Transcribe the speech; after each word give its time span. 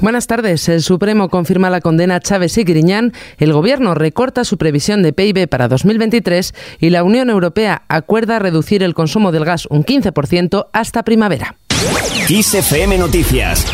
Buenas 0.00 0.28
tardes. 0.28 0.68
El 0.68 0.82
Supremo 0.82 1.28
confirma 1.28 1.70
la 1.70 1.80
condena 1.80 2.16
a 2.16 2.20
Chávez 2.20 2.56
y 2.58 2.64
Griñán, 2.64 3.12
el 3.38 3.52
Gobierno 3.52 3.94
recorta 3.94 4.44
su 4.44 4.56
previsión 4.56 5.02
de 5.02 5.12
PIB 5.12 5.48
para 5.48 5.66
2023 5.66 6.54
y 6.78 6.90
la 6.90 7.02
Unión 7.02 7.30
Europea 7.30 7.82
acuerda 7.88 8.38
reducir 8.38 8.82
el 8.84 8.94
consumo 8.94 9.32
del 9.32 9.44
gas 9.44 9.66
un 9.66 9.84
15% 9.84 10.68
hasta 10.72 11.02
primavera. 11.02 11.56
Noticias 12.98 13.66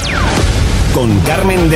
con 0.95 1.21
Carmen. 1.21 1.71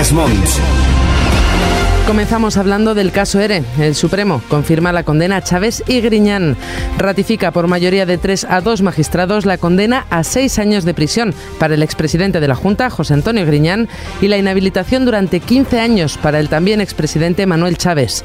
Comenzamos 2.09 2.56
hablando 2.56 2.95
del 2.95 3.12
caso 3.12 3.38
ERE. 3.38 3.62
El 3.79 3.95
Supremo 3.95 4.41
confirma 4.48 4.93
la 4.93 5.02
condena 5.02 5.36
a 5.36 5.43
Chávez 5.43 5.84
y 5.86 6.00
Griñán. 6.00 6.56
Ratifica 6.96 7.50
por 7.50 7.66
mayoría 7.66 8.06
de 8.06 8.16
tres 8.16 8.46
a 8.48 8.62
dos 8.62 8.80
magistrados 8.80 9.45
la 9.45 9.59
condena 9.59 10.06
a 10.09 10.24
seis 10.24 10.59
años 10.59 10.86
de 10.86 10.95
prisión 10.95 11.34
para 11.59 11.74
el 11.74 11.82
expresidente 11.82 12.41
de 12.41 12.48
la 12.48 12.55
Junta, 12.55 12.88
José 12.88 13.12
Antonio 13.12 13.45
Griñán, 13.45 13.91
y 14.23 14.29
la 14.29 14.38
inhabilitación 14.38 15.05
durante 15.05 15.41
15 15.41 15.80
años 15.80 16.16
para 16.16 16.41
el 16.41 16.48
también 16.48 16.80
expresidente 16.80 17.45
Manuel 17.45 17.77
Chávez. 17.77 18.25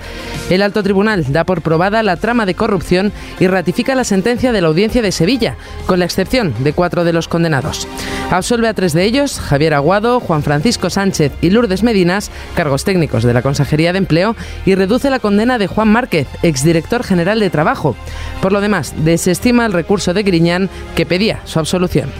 El 0.49 0.61
alto 0.61 0.81
tribunal 0.81 1.33
da 1.33 1.43
por 1.43 1.61
probada 1.61 2.03
la 2.03 2.15
trama 2.15 2.45
de 2.45 2.55
corrupción 2.55 3.11
y 3.41 3.47
ratifica 3.47 3.95
la 3.95 4.05
sentencia 4.05 4.53
de 4.53 4.61
la 4.61 4.69
audiencia 4.69 5.01
de 5.01 5.11
Sevilla, 5.11 5.57
con 5.87 5.99
la 5.99 6.05
excepción 6.05 6.53
de 6.59 6.71
cuatro 6.71 7.03
de 7.03 7.11
los 7.11 7.27
condenados. 7.27 7.85
Absuelve 8.31 8.69
a 8.69 8.73
tres 8.73 8.93
de 8.93 9.03
ellos, 9.03 9.41
Javier 9.41 9.73
Aguado, 9.73 10.21
Juan 10.21 10.41
Francisco 10.41 10.89
Sánchez 10.89 11.33
y 11.41 11.49
Lourdes 11.49 11.83
Medinas, 11.83 12.31
cargos 12.55 12.85
técnicos 12.85 13.23
de 13.23 13.33
la 13.33 13.41
Consejería 13.41 13.72
de 13.77 13.97
Empleo 13.97 14.35
y 14.65 14.75
reduce 14.75 15.09
la 15.09 15.19
condena 15.19 15.57
de 15.57 15.67
Juan 15.67 15.87
Márquez, 15.87 16.27
exdirector 16.43 17.03
general 17.03 17.39
de 17.39 17.49
Trabajo. 17.49 17.95
Por 18.41 18.51
lo 18.51 18.61
demás, 18.61 18.93
desestima 18.97 19.65
el 19.65 19.73
recurso 19.73 20.13
de 20.13 20.23
Griñán 20.23 20.69
que 20.95 21.05
pedía 21.05 21.41
su 21.45 21.59
absolución. 21.59 22.11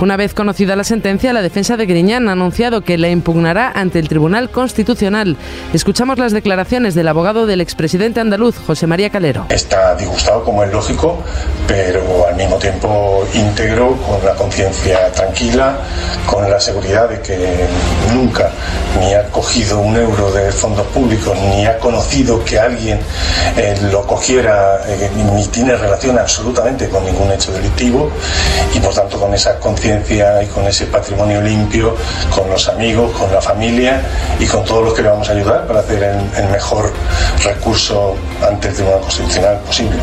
Una 0.00 0.16
vez 0.16 0.34
conocida 0.34 0.74
la 0.74 0.82
sentencia, 0.82 1.32
la 1.32 1.40
defensa 1.40 1.76
de 1.76 1.86
Griñán 1.86 2.28
ha 2.28 2.32
anunciado 2.32 2.80
que 2.80 2.98
la 2.98 3.08
impugnará 3.10 3.70
ante 3.70 4.00
el 4.00 4.08
Tribunal 4.08 4.50
Constitucional. 4.50 5.36
Escuchamos 5.72 6.18
las 6.18 6.32
declaraciones 6.32 6.96
del 6.96 7.06
abogado 7.06 7.46
del 7.46 7.60
expresidente 7.60 8.18
andaluz, 8.18 8.56
José 8.66 8.88
María 8.88 9.10
Calero. 9.10 9.46
Está 9.50 9.94
disgustado, 9.94 10.42
como 10.42 10.64
es 10.64 10.72
lógico, 10.72 11.22
pero 11.68 12.26
al 12.28 12.34
mismo 12.34 12.56
tiempo 12.56 13.24
íntegro, 13.34 13.96
con 13.98 14.22
la 14.24 14.34
conciencia 14.34 15.12
tranquila, 15.12 15.78
con 16.26 16.50
la 16.50 16.58
seguridad 16.58 17.08
de 17.08 17.20
que 17.20 17.68
nunca 18.12 18.50
ni 18.98 19.14
ha 19.14 19.30
cogido 19.30 19.78
un 19.78 19.96
euro 19.96 20.32
de 20.32 20.50
fondos 20.50 20.86
públicos, 20.88 21.38
ni 21.50 21.66
ha 21.66 21.78
conocido 21.78 22.44
que 22.44 22.58
alguien 22.58 22.98
eh, 23.56 23.78
lo 23.92 24.04
cogiera, 24.08 24.80
eh, 24.88 25.08
ni 25.14 25.46
tiene 25.46 25.76
relación 25.76 26.18
absolutamente 26.18 26.88
con 26.88 27.04
ningún 27.04 27.30
hecho 27.30 27.52
delictivo, 27.52 28.10
y 28.74 28.80
por 28.80 28.92
tanto 28.92 29.20
con 29.20 29.32
esa 29.32 29.58
conciencia 29.60 29.83
y 29.84 30.46
con 30.46 30.66
ese 30.66 30.86
patrimonio 30.86 31.42
limpio, 31.42 31.94
con 32.34 32.48
los 32.48 32.68
amigos, 32.68 33.12
con 33.12 33.30
la 33.30 33.40
familia 33.40 34.02
y 34.38 34.46
con 34.46 34.64
todos 34.64 34.84
los 34.84 34.94
que 34.94 35.02
le 35.02 35.08
vamos 35.08 35.28
a 35.28 35.32
ayudar 35.32 35.66
para 35.66 35.80
hacer 35.80 36.02
el, 36.02 36.48
mejor 36.48 36.92
recurso 37.44 38.16
ante 38.48 38.68
el 38.68 38.74
Tribunal 38.74 39.00
Constitucional 39.00 39.60
posible. 39.60 39.96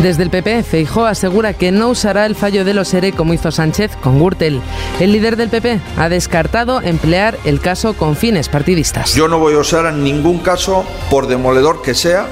Desde 0.00 0.22
el 0.22 0.30
PP, 0.30 0.62
Feijó 0.62 1.04
asegura 1.04 1.52
que 1.52 1.72
no 1.72 1.88
usará 1.88 2.24
el 2.24 2.34
fallo 2.34 2.64
de 2.64 2.72
los 2.72 2.94
ERE 2.94 3.12
como 3.12 3.34
hizo 3.34 3.50
Sánchez 3.50 3.96
con 3.96 4.18
Gürtel. 4.18 4.62
El 4.98 5.12
líder 5.12 5.36
del 5.36 5.50
PP 5.50 5.80
ha 5.98 6.08
descartado 6.08 6.80
emplear 6.80 7.36
el 7.44 7.60
caso 7.60 7.92
con 7.94 8.16
fines 8.16 8.48
partidistas. 8.48 9.14
Yo 9.14 9.28
no 9.28 9.38
voy 9.38 9.54
a 9.54 9.58
usar 9.58 9.84
en 9.86 10.02
ningún 10.02 10.38
caso, 10.38 10.84
por 11.10 11.26
demoledor 11.26 11.82
que 11.82 11.94
sea, 11.94 12.26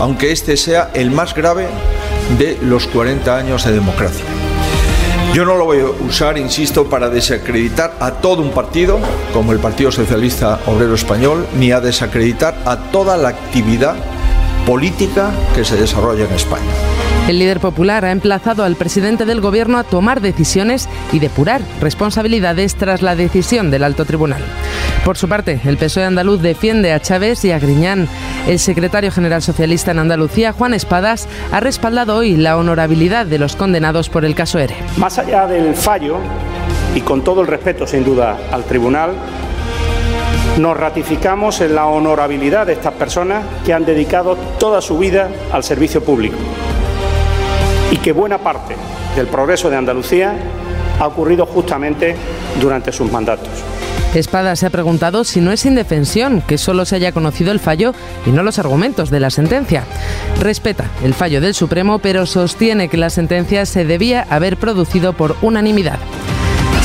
aunque 0.00 0.32
este 0.32 0.56
sea 0.56 0.90
el 0.94 1.12
más 1.12 1.34
grave 1.34 1.68
de 2.38 2.58
los 2.62 2.88
40 2.88 3.36
años 3.36 3.64
de 3.64 3.72
democracia. 3.72 4.24
Yo 5.36 5.44
no 5.44 5.58
lo 5.58 5.66
voy 5.66 5.80
a 5.80 5.84
usar, 5.84 6.38
insisto, 6.38 6.88
para 6.88 7.10
desacreditar 7.10 7.92
a 8.00 8.10
todo 8.10 8.40
un 8.40 8.52
partido, 8.52 8.98
como 9.34 9.52
el 9.52 9.58
Partido 9.58 9.92
Socialista 9.92 10.60
Obrero 10.64 10.94
Español, 10.94 11.46
ni 11.58 11.72
a 11.72 11.80
desacreditar 11.82 12.56
a 12.64 12.78
toda 12.90 13.18
la 13.18 13.28
actividad 13.28 13.96
política 14.66 15.30
que 15.54 15.64
se 15.64 15.76
desarrolla 15.76 16.24
en 16.24 16.32
España. 16.32 16.70
El 17.28 17.38
líder 17.38 17.60
popular 17.60 18.04
ha 18.04 18.10
emplazado 18.10 18.64
al 18.64 18.76
presidente 18.76 19.24
del 19.24 19.40
gobierno 19.40 19.78
a 19.78 19.84
tomar 19.84 20.20
decisiones 20.20 20.88
y 21.12 21.20
depurar 21.20 21.62
responsabilidades 21.80 22.74
tras 22.74 23.00
la 23.00 23.16
decisión 23.16 23.70
del 23.70 23.84
alto 23.84 24.04
tribunal. 24.04 24.42
Por 25.04 25.16
su 25.16 25.28
parte, 25.28 25.60
el 25.64 25.76
PSOE 25.76 26.04
andaluz 26.04 26.42
defiende 26.42 26.92
a 26.92 27.00
Chávez 27.00 27.44
y 27.44 27.52
a 27.52 27.58
Griñán. 27.58 28.08
El 28.46 28.58
secretario 28.58 29.10
general 29.10 29.40
socialista 29.40 29.92
en 29.92 30.00
Andalucía, 30.00 30.52
Juan 30.52 30.74
Espadas, 30.74 31.28
ha 31.52 31.60
respaldado 31.60 32.16
hoy 32.16 32.36
la 32.36 32.56
honorabilidad 32.56 33.26
de 33.26 33.38
los 33.38 33.56
condenados 33.56 34.08
por 34.08 34.24
el 34.24 34.34
caso 34.34 34.58
ERE. 34.58 34.76
Más 34.96 35.18
allá 35.18 35.46
del 35.46 35.74
fallo, 35.74 36.18
y 36.94 37.00
con 37.02 37.22
todo 37.22 37.42
el 37.42 37.46
respeto 37.46 37.86
sin 37.86 38.04
duda 38.04 38.38
al 38.50 38.64
tribunal, 38.64 39.10
nos 40.58 40.76
ratificamos 40.76 41.60
en 41.60 41.74
la 41.74 41.86
honorabilidad 41.86 42.66
de 42.66 42.72
estas 42.74 42.94
personas 42.94 43.44
que 43.64 43.72
han 43.72 43.84
dedicado 43.84 44.36
toda 44.58 44.80
su 44.80 44.98
vida 44.98 45.28
al 45.52 45.62
servicio 45.62 46.02
público 46.02 46.36
y 47.90 47.98
que 47.98 48.12
buena 48.12 48.38
parte 48.38 48.74
del 49.14 49.26
progreso 49.26 49.70
de 49.70 49.76
Andalucía 49.76 50.34
ha 50.98 51.06
ocurrido 51.06 51.46
justamente 51.46 52.16
durante 52.60 52.92
sus 52.92 53.10
mandatos. 53.10 53.50
Espada 54.14 54.56
se 54.56 54.64
ha 54.64 54.70
preguntado 54.70 55.24
si 55.24 55.42
no 55.42 55.52
es 55.52 55.66
indefensión 55.66 56.40
que 56.40 56.56
solo 56.56 56.86
se 56.86 56.96
haya 56.96 57.12
conocido 57.12 57.52
el 57.52 57.60
fallo 57.60 57.92
y 58.24 58.30
no 58.30 58.42
los 58.42 58.58
argumentos 58.58 59.10
de 59.10 59.20
la 59.20 59.28
sentencia. 59.28 59.84
Respeta 60.40 60.90
el 61.04 61.12
fallo 61.12 61.42
del 61.42 61.54
Supremo, 61.54 61.98
pero 61.98 62.24
sostiene 62.24 62.88
que 62.88 62.96
la 62.96 63.10
sentencia 63.10 63.66
se 63.66 63.84
debía 63.84 64.26
haber 64.30 64.56
producido 64.56 65.12
por 65.12 65.36
unanimidad. 65.42 65.98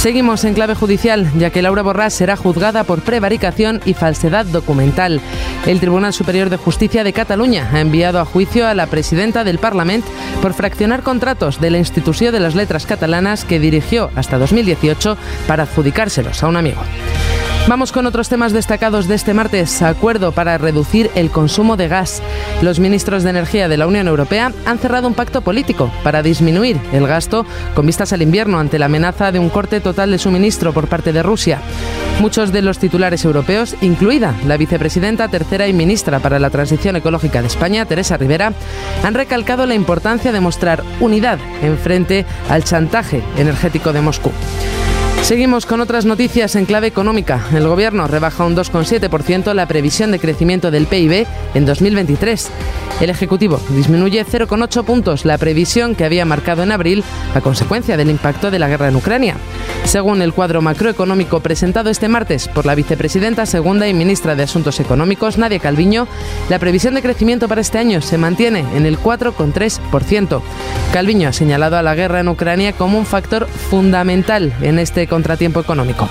Seguimos 0.01 0.45
en 0.45 0.56
clave 0.56 0.73
judicial, 0.73 1.31
ya 1.38 1.51
que 1.51 1.62
Laura 1.62 1.84
Borrás 1.84 2.16
será 2.16 2.35
juzgada 2.35 2.84
por 2.84 3.01
prevaricación 3.03 3.81
y 3.85 3.94
falsedad 3.94 4.47
documental. 4.47 5.22
El 5.67 5.79
Tribunal 5.79 6.12
Superior 6.12 6.50
de 6.50 6.57
Justicia 6.57 7.03
de 7.03 7.13
Cataluña 7.13 7.69
ha 7.72 7.81
enviado 7.81 8.19
a 8.19 8.25
juicio 8.25 8.67
a 8.67 8.73
la 8.73 8.88
presidenta 8.88 9.44
del 9.44 9.59
Parlamento 9.59 10.07
por 10.41 10.56
fraccionar 10.56 11.03
contratos 11.03 11.61
de 11.61 11.69
la 11.69 11.78
Institución 11.78 12.34
de 12.34 12.40
las 12.40 12.56
Letras 12.56 12.88
Catalanas 12.88 13.45
que 13.45 13.59
dirigió 13.59 14.09
hasta 14.16 14.40
2018 14.40 15.17
para 15.45 15.63
adjudicárselos 15.63 16.41
a 16.41 16.47
un 16.47 16.57
amigo. 16.57 16.81
Vamos 17.67 17.91
con 17.91 18.07
otros 18.07 18.28
temas 18.28 18.53
destacados 18.53 19.07
de 19.07 19.16
este 19.16 19.35
martes. 19.35 19.84
Acuerdo 19.84 20.31
para 20.31 20.57
reducir 20.57 21.11
el 21.13 21.29
consumo 21.29 21.78
de 21.78 21.88
gas. 21.88 22.22
Los 22.61 22.79
ministros 22.79 23.23
de 23.23 23.29
Energía 23.29 23.67
de 23.67 23.78
la 23.78 23.85
Unión 23.85 24.07
Europea 24.07 24.51
han 24.66 24.79
cerrado 24.79 25.07
un 25.07 25.13
pacto 25.13 25.41
político 25.41 25.91
para 26.03 26.23
disminuir 26.23 26.81
el 26.91 27.06
gasto 27.06 27.45
con 27.75 27.85
vistas 27.85 28.13
al 28.13 28.23
invierno 28.23 28.59
ante 28.59 28.79
la 28.79 28.88
amenaza 28.88 29.31
de 29.31 29.40
un 29.40 29.50
corte 29.50 29.79
total 29.79 29.91
de 29.91 30.18
suministro 30.18 30.74
por 30.74 30.88
parte 30.88 31.12
de 31.12 31.22
Rusia. 31.22 31.59
Muchos 32.19 32.52
de 32.52 32.62
los 32.62 32.79
titulares 32.79 33.25
europeos, 33.25 33.75
incluida 33.81 34.34
la 34.46 34.56
vicepresidenta 34.57 35.28
tercera 35.28 35.68
y 35.68 35.74
ministra 35.74 36.19
para 36.19 36.40
la 36.40 36.50
Transición 36.50 36.96
Ecológica 36.96 37.41
de 37.41 37.47
España, 37.47 37.85
Teresa 37.85 38.16
Rivera, 38.16 38.53
han 39.03 39.13
recalcado 39.13 39.66
la 39.66 39.75
importancia 39.75 40.31
de 40.31 40.40
mostrar 40.40 40.81
unidad 41.00 41.40
en 41.62 41.78
frente 41.78 42.25
al 42.50 42.63
chantaje 42.63 43.22
energético 43.38 43.91
de 43.91 44.02
Moscú. 44.02 44.31
Seguimos 45.22 45.66
con 45.66 45.80
otras 45.82 46.06
noticias 46.06 46.56
en 46.56 46.66
clave 46.66 46.88
económica. 46.88 47.46
El 47.54 47.68
Gobierno 47.68 48.08
rebaja 48.08 48.44
un 48.44 48.56
2,7% 48.56 49.54
la 49.54 49.68
previsión 49.68 50.12
de 50.12 50.20
crecimiento 50.20 50.72
del 50.72 50.88
PIB 50.88 51.26
en 51.54 51.66
2023. 51.66 52.50
El 53.00 53.09
Ejecutivo 53.09 53.59
disminuye 53.70 54.24
0,8 54.26 54.84
puntos 54.84 55.26
la 55.26 55.38
previsión 55.38 55.96
que 55.96 56.06
había 56.06 56.26
marcado 56.26 56.64
en 56.64 56.72
abril 56.72 57.04
a 57.34 57.42
consecuencia 57.42 57.98
del 57.98 58.09
impacto 58.09 58.52
de 58.52 58.59
la 58.59 58.68
guerra 58.68 58.90
en 58.90 58.96
Ucrania. 58.96 59.38
Según 59.86 60.22
el 60.22 60.34
cuadro 60.34 60.62
macroeconómico 60.62 61.40
presentado 61.40 61.90
este 61.90 62.08
martes 62.08 62.48
por 62.48 62.68
la 62.68 62.76
vicepresidenta 62.76 63.48
segunda 63.48 63.88
y 63.88 63.94
ministra 63.96 64.36
de 64.36 64.44
Asuntos 64.44 64.80
Económicos, 64.80 65.40
Nadia 65.40 65.58
Calviño, 65.58 66.08
la 66.50 66.59
previsión 66.59 66.94
de 66.94 67.02
crecimiento 67.02 67.48
para 67.48 67.62
este 67.62 67.80
año 67.80 68.02
se 68.02 68.20
mantiene 68.20 68.66
en 68.76 68.86
el 68.86 69.00
4,3%. 69.00 70.42
Calviño 70.94 71.30
ha 71.30 71.34
señalado 71.34 71.78
a 71.78 71.82
la 71.82 71.96
guerra 71.96 72.20
en 72.20 72.28
Ucrania 72.28 72.74
como 72.74 73.00
un 73.00 73.06
factor 73.08 73.48
fundamental 73.48 74.53
en 74.62 74.78
este 74.78 75.08
contratiempo 75.11 75.59
económico. 75.59 76.07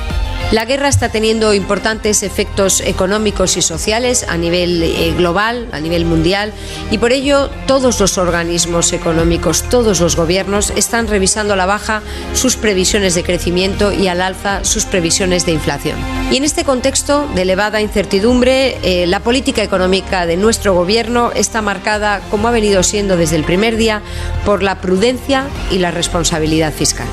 La 0.52 0.64
guerra 0.64 0.88
está 0.88 1.08
teniendo 1.08 1.54
importantes 1.54 2.24
efectos 2.24 2.80
económicos 2.80 3.56
y 3.56 3.62
sociales 3.62 4.26
a 4.28 4.36
nivel 4.36 4.82
eh, 4.82 5.14
global, 5.16 5.68
a 5.70 5.78
nivel 5.78 6.04
mundial, 6.04 6.52
y 6.90 6.98
por 6.98 7.12
ello 7.12 7.48
todos 7.68 8.00
los 8.00 8.18
organismos 8.18 8.92
económicos, 8.92 9.62
todos 9.62 10.00
los 10.00 10.16
gobiernos 10.16 10.70
están 10.70 11.06
revisando 11.06 11.54
a 11.54 11.56
la 11.56 11.66
baja 11.66 12.02
sus 12.34 12.56
previsiones 12.56 13.14
de 13.14 13.22
crecimiento 13.22 13.92
y 13.92 14.08
al 14.08 14.20
alza 14.20 14.64
sus 14.64 14.86
previsiones 14.86 15.46
de 15.46 15.52
inflación. 15.52 15.96
Y 16.32 16.36
en 16.36 16.44
este 16.44 16.64
contexto 16.64 17.28
de 17.36 17.42
elevada 17.42 17.80
incertidumbre, 17.80 18.76
eh, 18.82 19.06
la 19.06 19.20
política 19.20 19.62
económica 19.62 20.26
de 20.26 20.36
nuestro 20.36 20.74
gobierno 20.74 21.30
está 21.32 21.62
marcada, 21.62 22.22
como 22.28 22.48
ha 22.48 22.50
venido 22.50 22.82
siendo 22.82 23.16
desde 23.16 23.36
el 23.36 23.44
primer 23.44 23.76
día, 23.76 24.02
por 24.44 24.64
la 24.64 24.80
prudencia 24.80 25.46
y 25.70 25.78
la 25.78 25.92
responsabilidad 25.92 26.72
fiscal. 26.72 27.06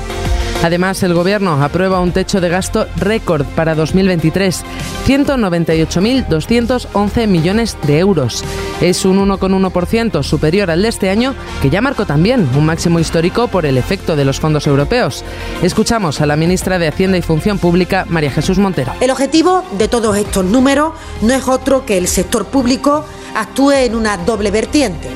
Además, 0.62 1.02
el 1.04 1.14
Gobierno 1.14 1.62
aprueba 1.62 2.00
un 2.00 2.10
techo 2.10 2.40
de 2.40 2.48
gasto 2.48 2.88
récord 2.96 3.46
para 3.46 3.76
2023, 3.76 4.64
198.211 5.06 7.28
millones 7.28 7.76
de 7.86 8.00
euros. 8.00 8.42
Es 8.80 9.04
un 9.04 9.24
1,1% 9.28 10.24
superior 10.24 10.68
al 10.70 10.82
de 10.82 10.88
este 10.88 11.10
año, 11.10 11.36
que 11.62 11.70
ya 11.70 11.80
marcó 11.80 12.06
también 12.06 12.48
un 12.56 12.66
máximo 12.66 12.98
histórico 12.98 13.46
por 13.46 13.66
el 13.66 13.78
efecto 13.78 14.16
de 14.16 14.24
los 14.24 14.40
fondos 14.40 14.66
europeos. 14.66 15.24
Escuchamos 15.62 16.20
a 16.20 16.26
la 16.26 16.34
ministra 16.34 16.80
de 16.80 16.88
Hacienda 16.88 17.18
y 17.18 17.22
Función 17.22 17.58
Pública, 17.58 18.04
María 18.08 18.32
Jesús 18.32 18.58
Montero. 18.58 18.94
El 19.00 19.12
objetivo 19.12 19.62
de 19.78 19.86
todos 19.86 20.16
estos 20.16 20.44
números 20.44 20.94
no 21.22 21.34
es 21.34 21.46
otro 21.46 21.86
que 21.86 21.98
el 21.98 22.08
sector 22.08 22.46
público 22.46 23.04
actúe 23.36 23.70
en 23.72 23.94
una 23.94 24.16
doble 24.16 24.50
vertiente. 24.50 25.08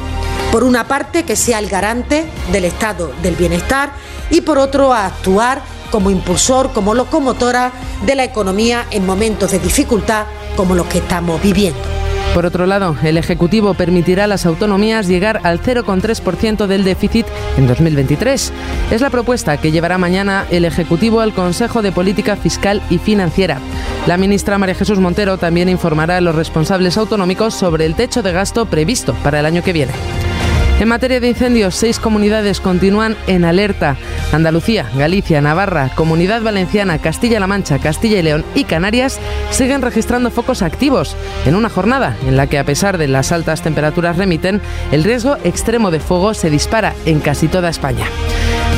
Por 0.53 0.63
una 0.65 0.87
parte, 0.87 1.25
que 1.25 1.35
sea 1.35 1.59
el 1.59 1.69
garante 1.69 2.27
del 2.53 2.67
estado 2.67 3.11
del 3.23 3.35
bienestar 3.35 3.91
y 4.33 4.41
por 4.41 4.59
otro, 4.59 4.93
a 4.93 5.07
actuar 5.07 5.63
como 5.93 6.11
impulsor, 6.11 6.73
como 6.73 6.95
locomotora 6.95 7.71
de 8.05 8.17
la 8.17 8.25
economía 8.25 8.87
en 8.91 9.07
momentos 9.07 9.53
de 9.53 9.61
dificultad 9.61 10.25
como 10.57 10.75
los 10.75 10.87
que 10.87 10.99
estamos 10.99 11.41
viviendo. 11.41 11.79
Por 12.35 12.47
otro 12.47 12.65
lado, 12.65 12.97
el 13.03 13.19
Ejecutivo 13.19 13.75
permitirá 13.75 14.25
a 14.25 14.27
las 14.27 14.47
autonomías 14.47 15.07
llegar 15.07 15.41
al 15.43 15.61
0,3% 15.61 16.67
del 16.67 16.83
déficit 16.83 17.27
en 17.59 17.67
2023. 17.67 18.53
Es 18.91 19.01
la 19.03 19.11
propuesta 19.11 19.59
que 19.59 19.71
llevará 19.71 19.99
mañana 19.99 20.47
el 20.51 20.65
Ejecutivo 20.65 21.21
al 21.21 21.35
Consejo 21.35 21.83
de 21.83 21.93
Política 21.93 22.37
Fiscal 22.37 22.81
y 22.89 22.97
Financiera. 22.97 23.59
La 24.07 24.17
ministra 24.17 24.57
María 24.57 24.75
Jesús 24.75 24.99
Montero 24.99 25.37
también 25.37 25.69
informará 25.69 26.17
a 26.17 26.21
los 26.23 26.35
responsables 26.35 26.97
autonómicos 26.97 27.53
sobre 27.53 27.85
el 27.85 27.95
techo 27.95 28.23
de 28.23 28.33
gasto 28.33 28.65
previsto 28.65 29.13
para 29.23 29.41
el 29.41 29.47
año 29.47 29.63
que 29.63 29.75
viene. 29.75 29.93
En 30.83 30.89
materia 30.89 31.21
de 31.21 31.29
incendios, 31.29 31.77
seis 31.77 32.01
comunidades 32.01 32.59
continúan 32.59 33.17
en 33.29 33.45
alerta. 33.45 33.97
Andalucía, 34.33 34.91
Galicia, 34.97 35.41
Navarra, 35.41 35.91
Comunidad 35.95 36.43
Valenciana, 36.43 36.99
Castilla-La 36.99 37.47
Mancha, 37.47 37.79
Castilla 37.79 38.19
y 38.19 38.23
León 38.23 38.45
y 38.57 38.65
Canarias 38.65 39.21
siguen 39.51 39.81
registrando 39.81 40.33
focos 40.33 40.61
activos 40.61 41.15
en 41.47 41.55
una 41.55 41.69
jornada 41.69 42.17
en 42.27 42.37
la 42.37 42.49
que 42.49 42.59
a 42.59 42.65
pesar 42.65 42.99
de 42.99 43.07
las 43.07 43.31
altas 43.31 43.63
temperaturas 43.63 44.17
remiten, 44.17 44.61
el 44.91 45.05
riesgo 45.05 45.37
extremo 45.45 45.93
de 45.93 46.01
fuego 46.01 46.35
se 46.35 46.51
dispara 46.51 46.95
en 47.07 47.21
casi 47.21 47.47
toda 47.47 47.69
España. 47.69 48.07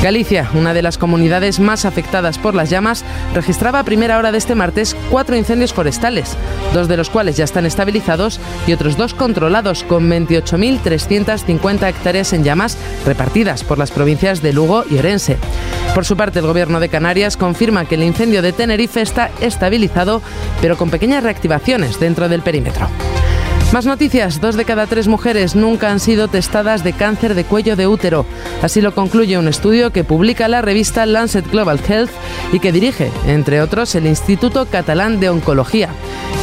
Galicia, 0.01 0.49
una 0.53 0.73
de 0.73 0.81
las 0.81 0.97
comunidades 0.97 1.59
más 1.59 1.83
afectadas 1.85 2.37
por 2.37 2.53
las 2.53 2.69
llamas, 2.69 3.03
registraba 3.33 3.79
a 3.79 3.83
primera 3.83 4.17
hora 4.17 4.31
de 4.31 4.37
este 4.37 4.53
martes 4.53 4.95
cuatro 5.09 5.35
incendios 5.35 5.73
forestales, 5.73 6.37
dos 6.73 6.87
de 6.87 6.97
los 6.97 7.09
cuales 7.09 7.37
ya 7.37 7.43
están 7.43 7.65
estabilizados 7.65 8.39
y 8.67 8.73
otros 8.73 8.97
dos 8.97 9.13
controlados 9.13 9.83
con 9.83 10.09
28.350 10.09 11.89
hectáreas 11.89 12.33
en 12.33 12.43
llamas 12.43 12.77
repartidas 13.05 13.63
por 13.63 13.79
las 13.79 13.91
provincias 13.91 14.41
de 14.41 14.53
Lugo 14.53 14.83
y 14.89 14.97
Orense. 14.99 15.37
Por 15.95 16.05
su 16.05 16.15
parte, 16.15 16.39
el 16.39 16.47
gobierno 16.47 16.79
de 16.79 16.89
Canarias 16.89 17.37
confirma 17.37 17.85
que 17.85 17.95
el 17.95 18.03
incendio 18.03 18.41
de 18.41 18.53
Tenerife 18.53 19.01
está 19.01 19.31
estabilizado, 19.41 20.21
pero 20.61 20.77
con 20.77 20.89
pequeñas 20.89 21.23
reactivaciones 21.23 21.99
dentro 21.99 22.29
del 22.29 22.41
perímetro. 22.41 22.89
Más 23.75 23.85
noticias. 23.85 24.39
Dos 24.39 24.55
de 24.55 24.63
cada 24.63 24.87
tres 24.87 25.09
mujeres 25.09 25.53
nunca 25.53 25.91
han 25.91 25.99
sido 25.99 26.29
testadas 26.29 26.85
de 26.85 26.93
cáncer 26.93 27.35
de 27.35 27.43
cuello 27.43 27.75
de 27.75 27.87
útero. 27.87 28.25
Así 28.61 28.79
lo 28.79 28.95
concluye 28.95 29.37
un 29.37 29.49
estudio 29.49 29.91
que 29.91 30.05
publica 30.05 30.47
la 30.47 30.61
revista 30.61 31.05
Lancet 31.05 31.51
Global 31.51 31.81
Health 31.85 32.09
y 32.53 32.59
que 32.61 32.71
dirige, 32.71 33.11
entre 33.27 33.61
otros, 33.61 33.93
el 33.95 34.07
Instituto 34.07 34.65
Catalán 34.67 35.19
de 35.19 35.27
Oncología. 35.27 35.89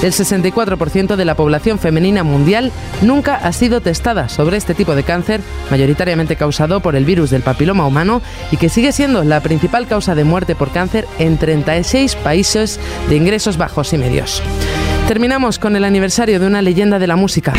El 0.02 0.12
64% 0.12 1.17
de 1.17 1.25
la 1.25 1.34
población 1.34 1.79
femenina 1.79 2.23
mundial 2.23 2.70
nunca 3.00 3.37
ha 3.37 3.52
sido 3.55 3.81
testada 3.81 4.29
sobre 4.29 4.58
este 4.58 4.75
tipo 4.75 4.94
de 4.94 5.02
cáncer, 5.02 5.40
mayoritariamente 5.70 6.37
causado 6.37 6.81
por 6.81 6.96
el 6.96 7.06
virus 7.06 7.31
del 7.31 7.40
papiloma 7.40 7.87
humano 7.87 8.20
y 8.50 8.58
que 8.58 8.69
sigue 8.69 8.93
siendo 8.93 9.25
la 9.25 9.40
principal 9.40 9.87
causa 9.87 10.14
de 10.14 10.25
muerte 10.25 10.55
por 10.55 10.70
cáncer 10.70 11.08
en 11.19 11.38
36 11.38 12.14
países 12.17 12.79
de 13.08 13.17
ingresos 13.17 13.56
bajos 13.56 13.94
y 13.94 13.96
medios. 13.96 14.43
Terminamos 15.12 15.59
con 15.59 15.76
el 15.76 15.85
aniversario 15.85 16.41
de 16.41 16.47
una 16.47 16.62
leyenda 16.62 16.99
de 16.99 17.06
la 17.06 17.17
música. 17.17 17.53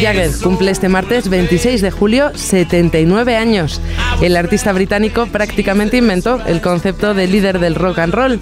Jagger 0.00 0.30
cumple 0.42 0.70
este 0.70 0.88
martes 0.88 1.28
26 1.28 1.82
de 1.82 1.90
julio 1.90 2.30
79 2.34 3.36
años. 3.36 3.80
El 4.22 4.36
artista 4.36 4.72
británico 4.72 5.26
prácticamente 5.26 5.98
inventó 5.98 6.40
el 6.46 6.62
concepto 6.62 7.12
de 7.12 7.26
líder 7.26 7.58
del 7.58 7.74
rock 7.74 7.98
and 7.98 8.14
roll. 8.14 8.40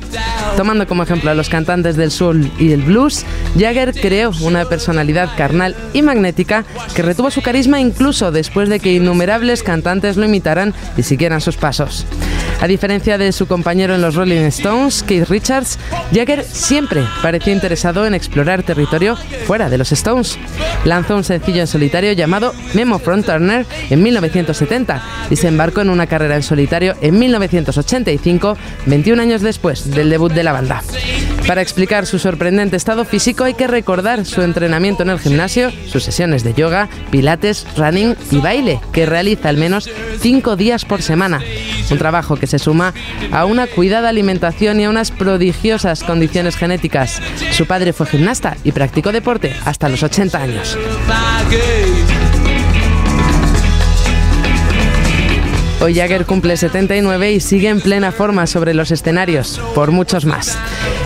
Tomando 0.56 0.86
como 0.86 1.02
ejemplo 1.02 1.30
a 1.30 1.34
los 1.34 1.48
cantantes 1.48 1.96
del 1.96 2.12
soul 2.12 2.50
y 2.58 2.72
el 2.72 2.82
blues, 2.82 3.24
Jagger 3.58 3.92
creó 3.92 4.30
una 4.40 4.66
personalidad 4.66 5.30
carnal 5.36 5.74
y 5.92 6.02
magnética 6.02 6.64
que 6.94 7.02
retuvo 7.02 7.30
su 7.30 7.42
carisma 7.42 7.80
incluso 7.80 8.30
después 8.30 8.68
de 8.68 8.78
que 8.78 8.92
innumerables 8.92 9.62
cantantes 9.62 10.16
lo 10.16 10.26
imitaran 10.26 10.74
y 10.96 11.02
siguieran 11.02 11.40
sus 11.40 11.56
pasos. 11.56 12.06
A 12.60 12.66
diferencia 12.66 13.18
de 13.18 13.30
su 13.30 13.46
compañero 13.46 13.94
en 13.94 14.02
los 14.02 14.16
Rolling 14.16 14.40
Stones, 14.46 15.04
Keith 15.04 15.28
Richards, 15.28 15.78
Jagger 16.12 16.42
siempre 16.42 17.04
pareció 17.22 17.52
interesado 17.52 18.04
en 18.04 18.14
explorar 18.14 18.64
territorio 18.64 19.16
fuera 19.46 19.70
de 19.70 19.78
los 19.78 19.92
Stones. 19.92 20.36
Lanzó 20.84 21.16
un 21.16 21.22
sencillo 21.22 21.60
en 21.60 21.68
solitario 21.68 22.12
llamado 22.12 22.52
Memo 22.74 22.98
Front 22.98 23.26
Turner 23.26 23.64
en 23.90 24.02
1970 24.02 25.02
y 25.30 25.36
se 25.36 25.48
embarcó 25.48 25.82
en 25.82 25.90
una 25.90 26.08
carrera 26.08 26.34
en 26.34 26.42
solitario 26.42 26.96
en 27.00 27.18
1985, 27.18 28.56
21 28.86 29.22
años 29.22 29.42
después 29.42 29.90
del 29.92 30.10
debut 30.10 30.32
de 30.32 30.42
la 30.42 30.52
banda. 30.52 30.82
Para 31.48 31.62
explicar 31.62 32.04
su 32.04 32.18
sorprendente 32.18 32.76
estado 32.76 33.06
físico 33.06 33.44
hay 33.44 33.54
que 33.54 33.66
recordar 33.66 34.26
su 34.26 34.42
entrenamiento 34.42 35.02
en 35.02 35.08
el 35.08 35.18
gimnasio, 35.18 35.72
sus 35.86 36.02
sesiones 36.02 36.44
de 36.44 36.52
yoga, 36.52 36.90
pilates, 37.10 37.66
running 37.74 38.14
y 38.30 38.36
baile, 38.36 38.80
que 38.92 39.06
realiza 39.06 39.48
al 39.48 39.56
menos 39.56 39.88
cinco 40.20 40.56
días 40.56 40.84
por 40.84 41.00
semana. 41.00 41.40
Un 41.90 41.96
trabajo 41.96 42.36
que 42.36 42.46
se 42.46 42.58
suma 42.58 42.92
a 43.32 43.46
una 43.46 43.66
cuidada 43.66 44.10
alimentación 44.10 44.78
y 44.78 44.84
a 44.84 44.90
unas 44.90 45.10
prodigiosas 45.10 46.04
condiciones 46.04 46.54
genéticas. 46.54 47.22
Su 47.52 47.64
padre 47.64 47.94
fue 47.94 48.04
gimnasta 48.04 48.58
y 48.62 48.72
practicó 48.72 49.10
deporte 49.10 49.56
hasta 49.64 49.88
los 49.88 50.02
80 50.02 50.42
años. 50.42 50.76
Hoy 55.80 55.94
Jagger 55.94 56.26
cumple 56.26 56.56
79 56.56 57.32
y 57.32 57.40
sigue 57.40 57.68
en 57.68 57.80
plena 57.80 58.10
forma 58.10 58.48
sobre 58.48 58.74
los 58.74 58.90
escenarios, 58.90 59.60
por 59.74 59.92
muchos 59.92 60.24
más. 60.24 60.58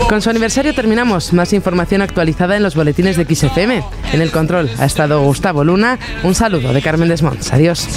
Con 0.09 0.21
su 0.21 0.31
aniversario 0.31 0.73
terminamos. 0.73 1.31
Más 1.31 1.53
información 1.53 2.01
actualizada 2.01 2.57
en 2.57 2.63
los 2.63 2.75
boletines 2.75 3.15
de 3.15 3.25
XFM. 3.25 3.83
En 4.13 4.21
el 4.21 4.31
control 4.31 4.71
ha 4.79 4.85
estado 4.85 5.21
Gustavo 5.21 5.63
Luna. 5.63 5.99
Un 6.23 6.33
saludo 6.33 6.73
de 6.73 6.81
Carmen 6.81 7.07
Desmonts. 7.07 7.53
Adiós. 7.53 7.87